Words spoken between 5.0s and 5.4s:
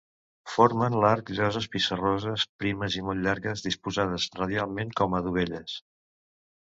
com a